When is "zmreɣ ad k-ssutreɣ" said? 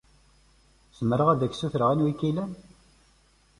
0.99-1.89